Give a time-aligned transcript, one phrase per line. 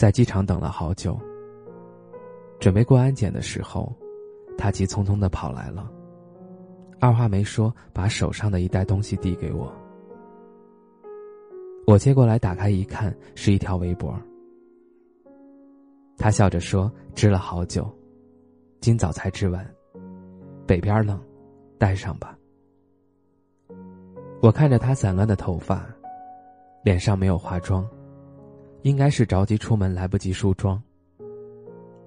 [0.00, 1.20] 在机场等了好久，
[2.58, 3.94] 准备过安检的时候，
[4.56, 5.92] 他急匆匆的跑来了，
[6.98, 9.70] 二话没说，把手上的一袋东西递给我。
[11.86, 14.18] 我接过来打开一看，是一条围脖。
[16.16, 17.86] 他笑着说：“织了好久，
[18.80, 19.70] 今早才织完，
[20.66, 21.20] 北边冷，
[21.76, 22.34] 带上吧。”
[24.40, 25.86] 我看着他散乱的头发，
[26.84, 27.86] 脸上没有化妆。
[28.82, 30.82] 应该是着急出门来不及梳妆。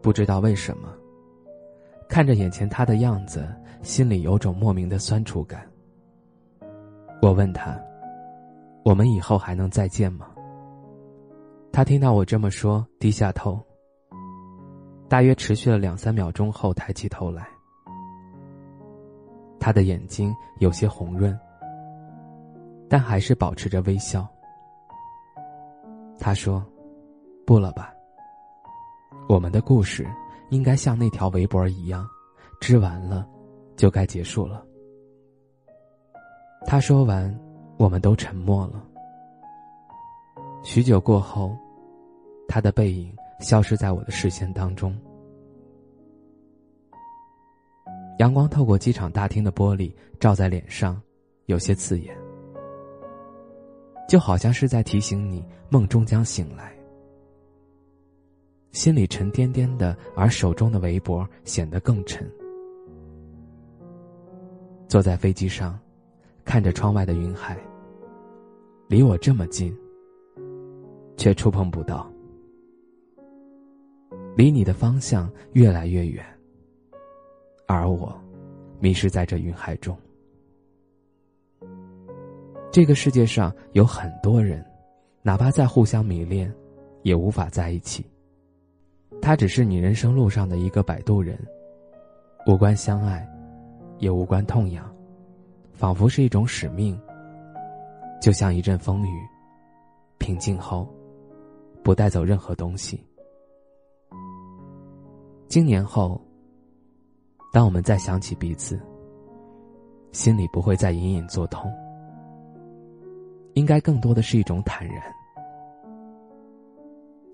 [0.00, 0.88] 不知道为什么，
[2.08, 3.48] 看着眼前他的样子，
[3.82, 5.66] 心里有种莫名的酸楚感。
[7.20, 7.80] 我问他
[8.84, 10.28] ：“我们以后还能再见吗？”
[11.72, 13.60] 他听到我这么说，低下头。
[15.08, 17.46] 大约持续了两三秒钟后，抬起头来。
[19.60, 21.38] 他的眼睛有些红润，
[22.88, 24.26] 但还是保持着微笑。
[26.18, 26.64] 他说
[27.46, 27.92] ：“不了吧。
[29.28, 30.06] 我们的故事
[30.50, 32.08] 应该像那条围脖一样，
[32.60, 33.26] 织完了，
[33.76, 34.64] 就该结束了。”
[36.66, 37.36] 他说完，
[37.76, 38.86] 我们都沉默了。
[40.62, 41.56] 许久过后，
[42.46, 44.96] 他的背影消失在我的视线当中。
[48.18, 51.00] 阳光透过机场大厅的玻璃照在脸上，
[51.46, 52.16] 有些刺眼。
[54.08, 56.72] 就好像是在提醒你，梦终将醒来。
[58.72, 62.30] 心里沉甸甸的，而手中的围脖显得更沉。
[64.88, 65.78] 坐在飞机上，
[66.44, 67.58] 看着窗外的云海。
[68.88, 69.74] 离我这么近，
[71.16, 72.10] 却触碰不到。
[74.36, 76.24] 离你的方向越来越远，
[77.66, 78.14] 而我，
[78.80, 79.96] 迷失在这云海中。
[82.72, 84.64] 这个世界上有很多人，
[85.20, 86.50] 哪怕再互相迷恋，
[87.02, 88.02] 也无法在一起。
[89.20, 91.38] 他只是你人生路上的一个摆渡人，
[92.46, 93.28] 无关相爱，
[93.98, 94.90] 也无关痛痒，
[95.74, 96.98] 仿佛是一种使命。
[98.22, 99.20] 就像一阵风雨，
[100.16, 100.88] 平静后，
[101.82, 103.06] 不带走任何东西。
[105.46, 106.18] 经年后，
[107.52, 108.80] 当我们再想起彼此，
[110.12, 111.70] 心里不会再隐隐作痛。
[113.54, 115.02] 应该更多的是一种坦然。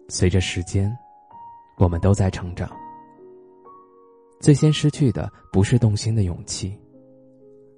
[0.09, 0.97] 随着时间，
[1.77, 2.71] 我们都在成长。
[4.41, 6.77] 最先失去的不是动心的勇气，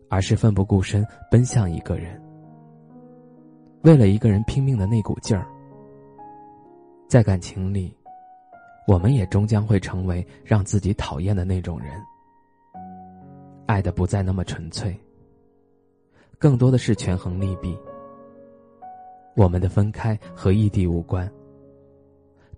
[0.09, 2.23] 而是奋不顾身奔向一个人，
[3.83, 5.47] 为了一个人拼命的那股劲儿。
[7.09, 7.93] 在感情里，
[8.87, 11.91] 我们也终将会成为让自己讨厌的那种人。
[13.67, 14.97] 爱的不再那么纯粹，
[16.39, 17.77] 更多的是权衡利弊。
[19.36, 21.30] 我们的分开和异地无关，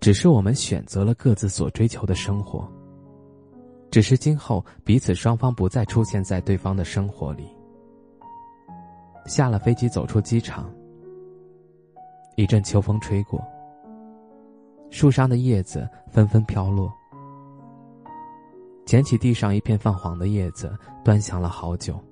[0.01, 2.71] 只是我们选择了各自所追求的生活。
[3.91, 7.47] 只是今后彼此双方不再出现在对方的生活里。
[9.27, 10.73] 下了飞机，走出机场，
[12.37, 13.41] 一阵秋风吹过，
[14.91, 16.91] 树上的叶子纷纷飘落。
[18.87, 22.03] 捡起地上一片泛黄的叶子，端详了好久。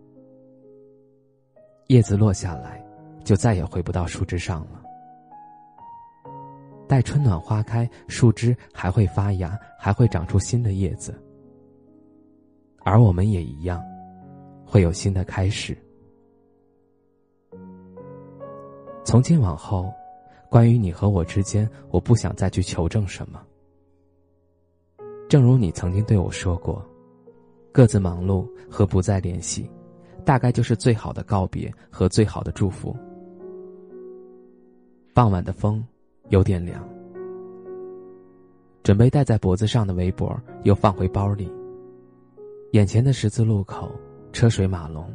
[1.88, 2.89] 叶子落下来。
[3.24, 4.82] 就再也回不到树枝上了。
[6.88, 11.14] 待春暖花开，树枝还会发芽，还会长出新的叶子。
[12.82, 13.80] 而我们也一样，
[14.64, 15.76] 会有新的开始。
[19.04, 19.92] 从今往后，
[20.48, 23.40] 关于你和我之间，我不想再去求证什么。
[25.28, 26.84] 正如你曾经对我说过，
[27.70, 29.70] 各自忙碌和不再联系，
[30.24, 32.96] 大概就是最好的告别和最好的祝福。
[35.20, 35.86] 傍晚的风
[36.30, 36.82] 有点凉，
[38.82, 41.46] 准备戴在脖子上的围脖又放回包里。
[42.72, 43.92] 眼前的十字路口，
[44.32, 45.14] 车水马龙，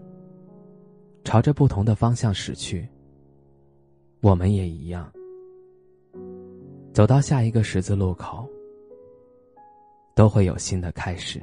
[1.24, 2.88] 朝着不同的方向驶去。
[4.22, 5.12] 我们也一样，
[6.94, 8.48] 走到下一个十字路口，
[10.14, 11.42] 都会有新的开始。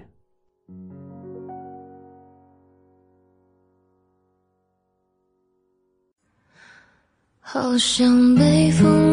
[7.52, 9.11] 好像被风。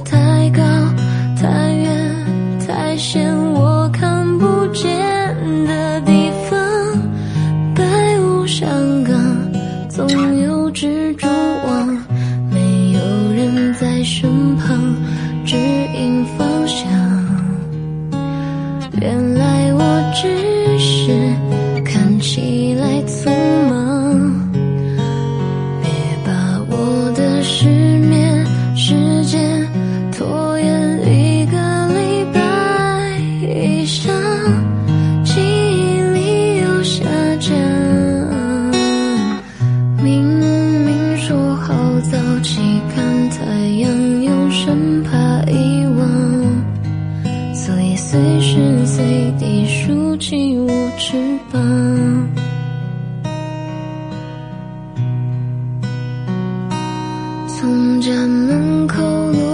[0.00, 0.62] 太高
[1.36, 4.86] 太远太险我看不见
[5.66, 6.58] 的地方
[7.74, 7.84] 白
[8.20, 9.14] 雾山岗
[9.88, 10.08] 总
[10.42, 11.86] 有蜘蛛网
[12.50, 13.00] 没有
[13.34, 14.94] 人在身旁
[15.44, 16.88] 指引方向。
[19.00, 19.51] 原来
[58.02, 59.00] 站门口
[59.30, 59.51] 路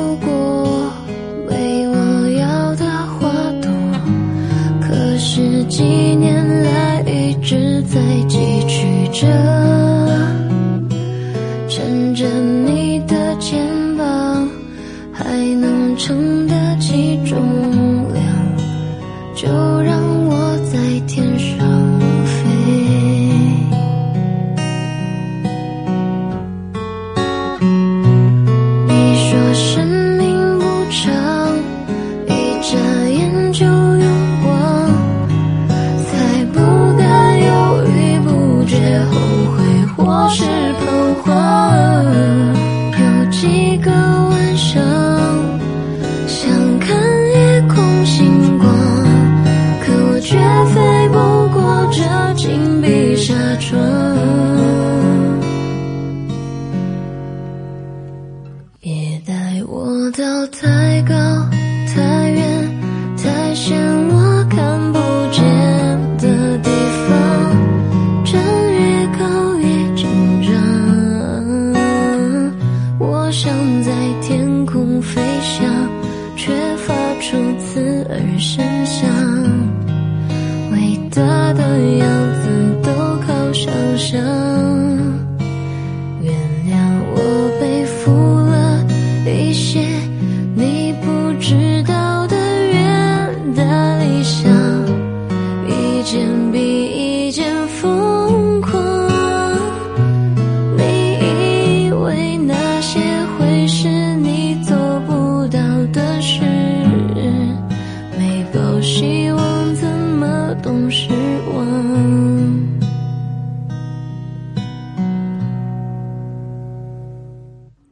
[81.19, 82.93] 他的样子都
[83.27, 84.88] 靠想象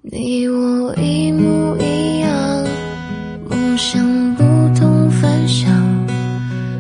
[0.09, 2.65] 你我一模一样
[3.51, 4.45] 梦想不
[4.79, 5.69] 同凡响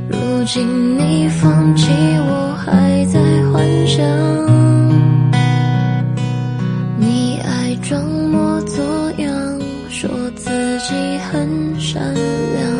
[0.09, 1.91] 如今你放弃
[2.21, 4.07] 我还在幻想。
[7.01, 12.76] 你爱装模作样说自己很善良。